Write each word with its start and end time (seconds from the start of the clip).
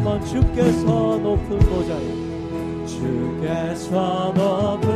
한번 0.00 0.24
주께서 0.24 1.18
높은 1.18 1.58
보좌에. 1.58 2.86
주께서 2.86 4.32
높은 4.34 4.89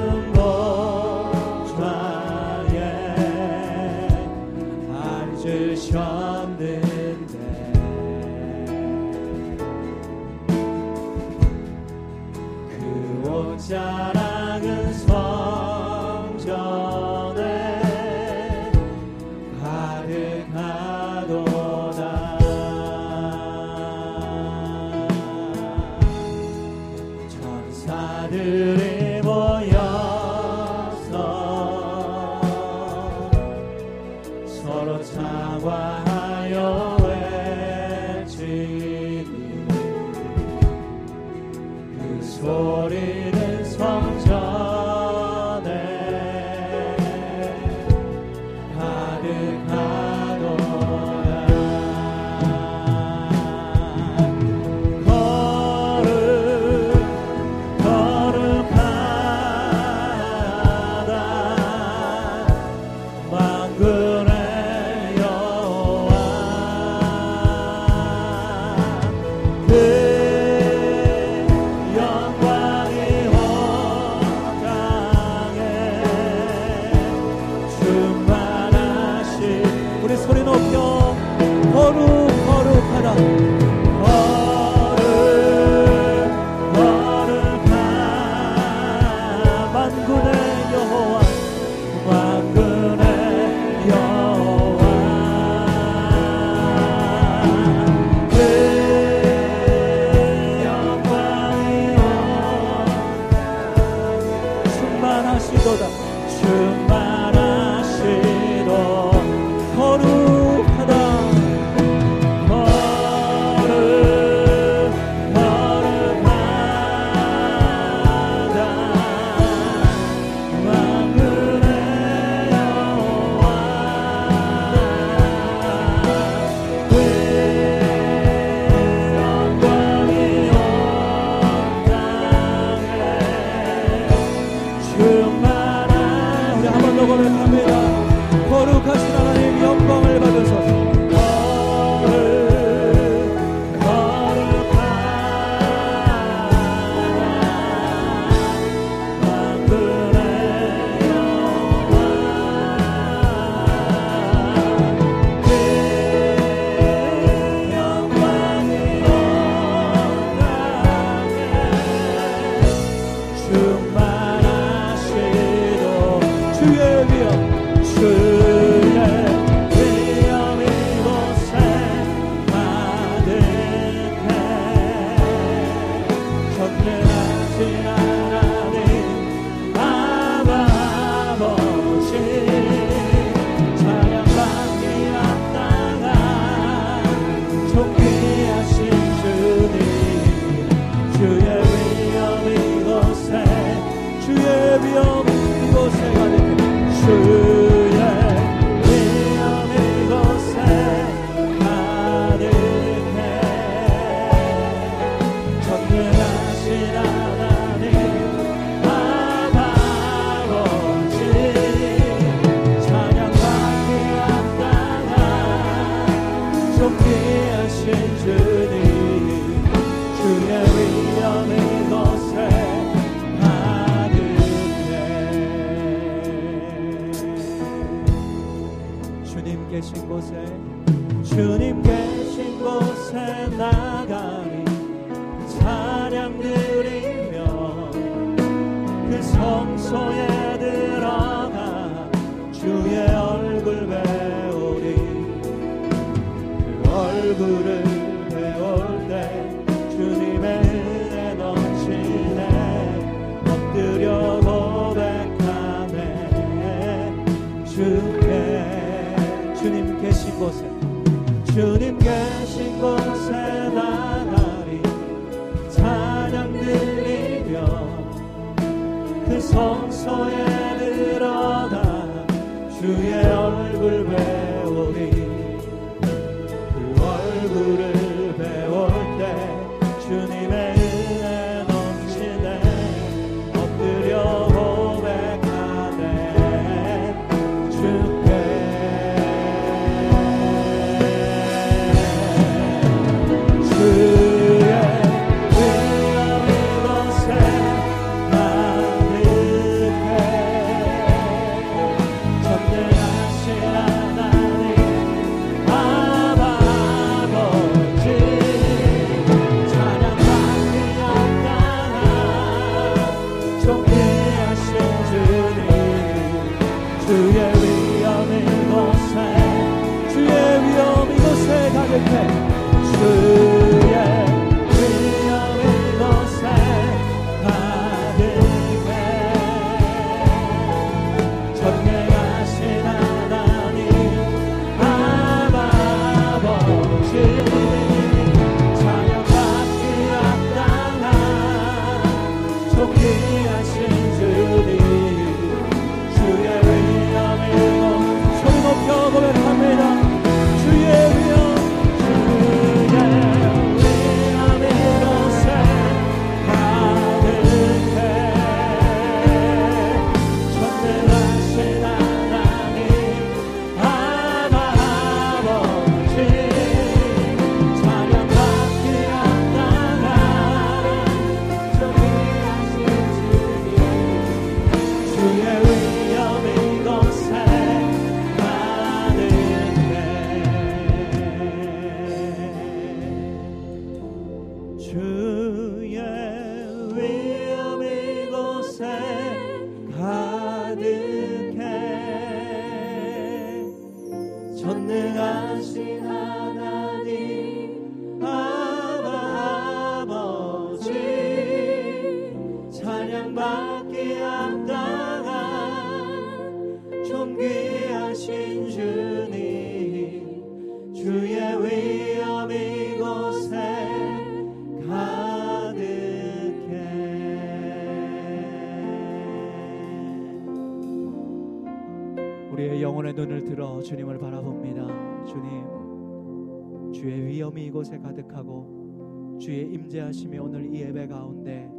들어 423.45 423.81
주님을 423.81 424.19
바라봅니다. 424.19 425.25
주님 425.25 426.93
주의 426.93 427.27
위엄이 427.27 427.67
이곳에 427.67 427.99
가득하고 427.99 429.39
주의 429.41 429.73
임재하심이 429.73 430.39
오늘 430.39 430.73
이 430.73 430.81
예배 430.81 431.09
가운데 431.09 431.71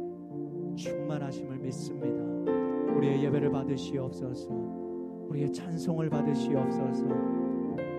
충만하심을 0.76 1.58
믿습니다. 1.58 2.22
우리의 2.94 3.24
예배를 3.24 3.50
받으시옵소서. 3.50 4.50
우리의 5.28 5.52
찬송을 5.52 6.08
받으시옵소서. 6.08 7.06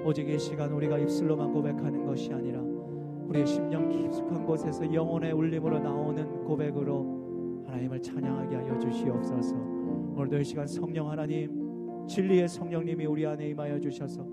오직 0.05 0.29
이 0.29 0.39
시간 0.39 0.71
우리가 0.71 0.97
입술로만 0.99 1.51
고백하는 1.51 2.05
것이 2.05 2.31
아니라 2.31 2.61
우리의 2.61 3.45
심령 3.45 3.89
깊숙한 3.89 4.45
곳에서 4.45 4.91
영혼의 4.93 5.33
울림으로 5.33 5.79
나오는 5.79 6.45
고백으로 6.45 7.63
하나님을 7.65 8.01
찬양하게 8.01 8.55
하여 8.55 8.79
주시옵소서. 8.79 9.55
오늘도 10.15 10.39
이 10.39 10.43
시간 10.43 10.65
성령 10.65 11.09
하나님 11.09 11.56
진리의 12.07 12.47
성령님이 12.47 13.05
우리 13.05 13.25
안에 13.25 13.49
임하여 13.49 13.79
주셔서 13.79 14.23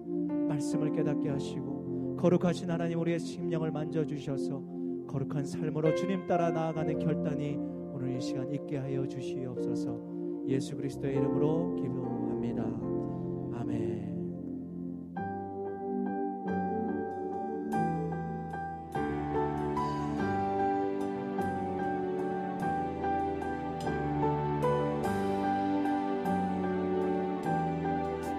말씀을 0.48 0.92
깨닫게 0.92 1.28
하시고 1.28 2.16
거룩하신 2.18 2.70
하나님 2.70 3.00
우리의 3.00 3.18
심령을 3.18 3.70
만져 3.70 4.04
주셔서 4.04 4.62
거룩한 5.06 5.44
삶으로 5.44 5.94
주님 5.94 6.26
따라 6.26 6.50
나아가는 6.50 6.98
결단이 6.98 7.56
오늘 7.92 8.16
이 8.16 8.20
시간 8.20 8.50
있게 8.52 8.78
하여 8.78 9.06
주시옵소서. 9.06 10.14
예수 10.46 10.76
그리스도의 10.76 11.16
이름으로 11.16 11.74
기도합니다 11.76 12.83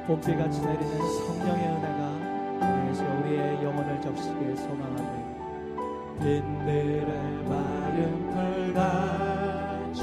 봄비같이 0.07 0.61
내리는 0.61 0.97
성령의 1.17 1.67
은혜가 1.67 2.01
내서 2.85 3.03
우리의 3.03 3.63
영혼을 3.63 3.99
적시기에 4.01 4.55
소망하네. 4.55 5.25
빈들의 6.19 7.43
마른 7.49 8.29
풀같이 8.73 10.01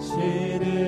시들 0.00 0.79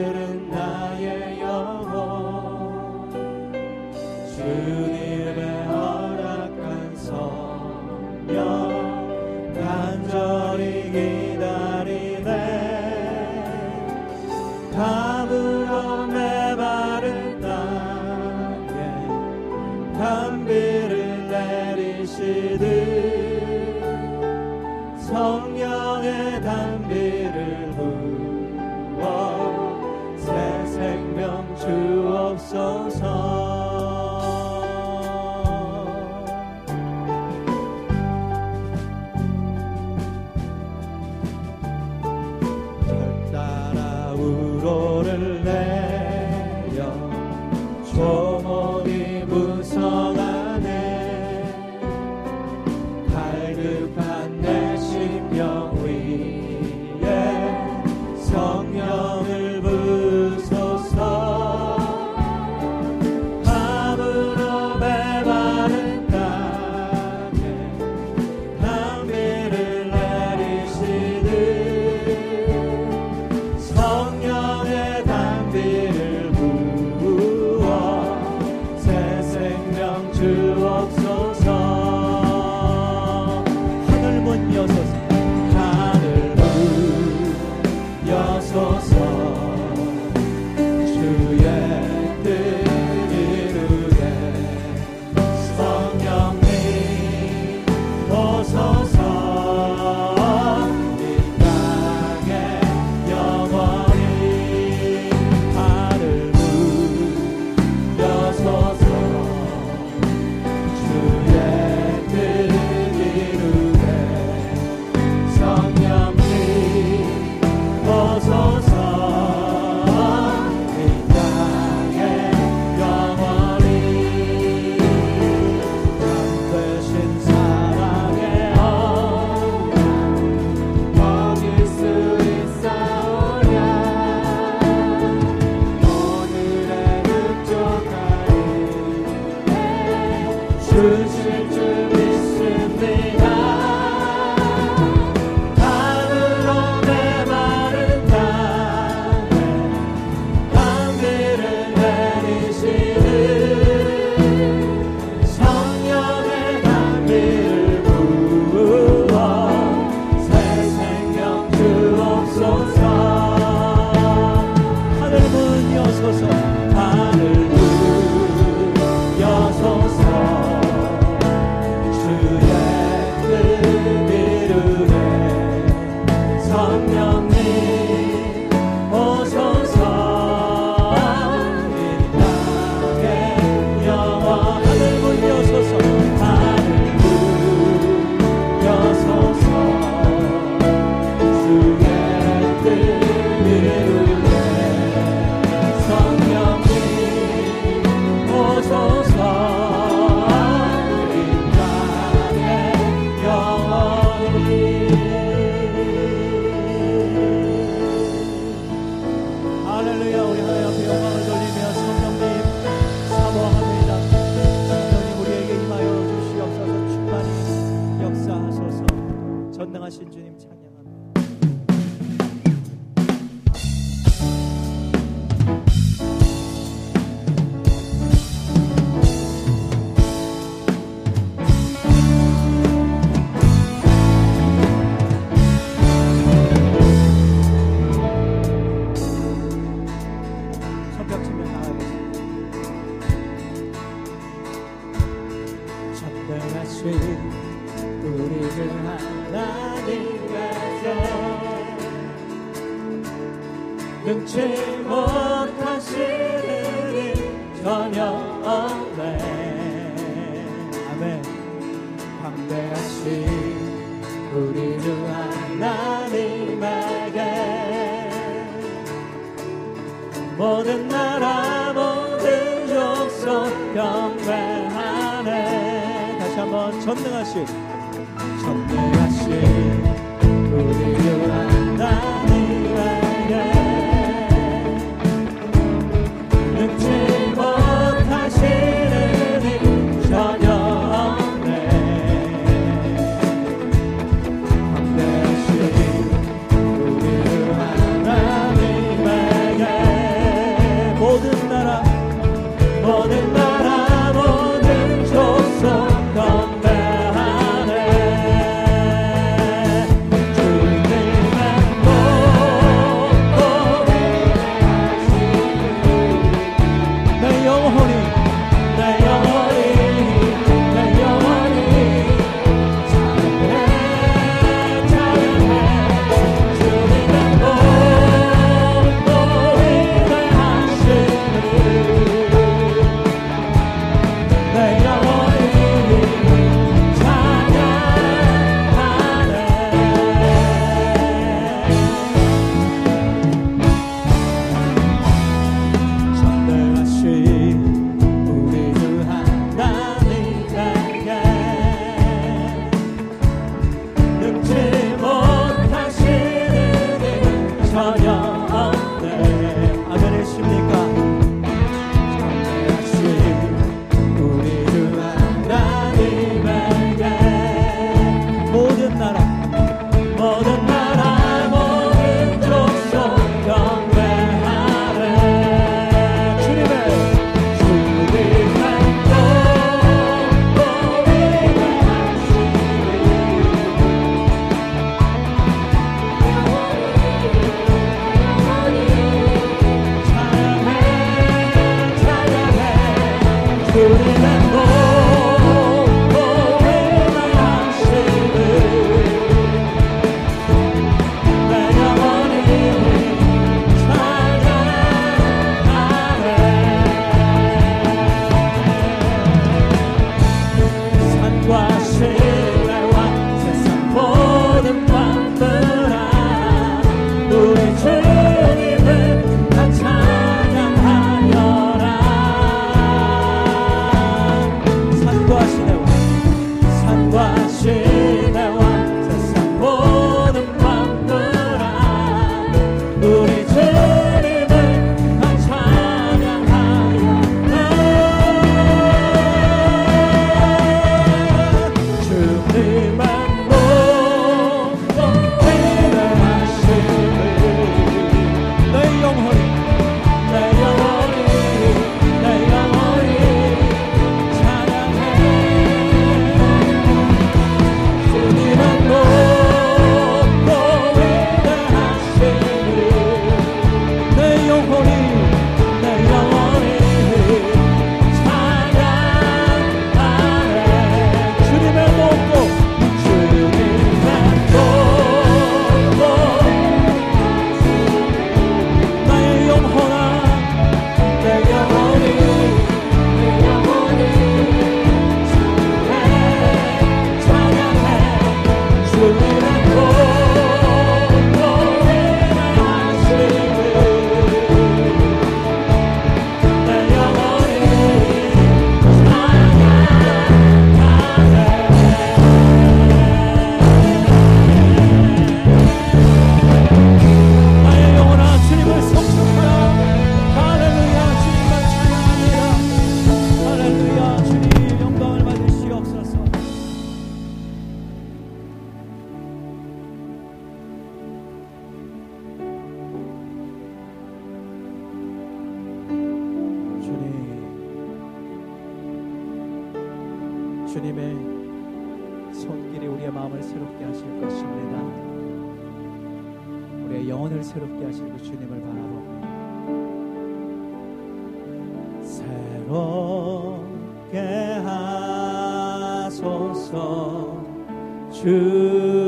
주. 548.23 549.02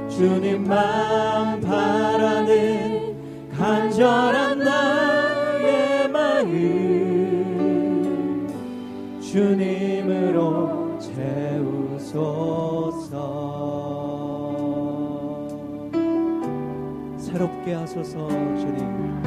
주님만 0.10 1.62
바라는 1.62 3.16
간절한 3.56 4.60
나의 4.60 6.10
마음. 6.10 7.50
주님으로 9.22 10.98
채우소서. 11.00 12.40
새롭게 17.18 17.74
하소서 17.74 18.28
주님. 18.28 19.19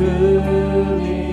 주님 0.00 1.29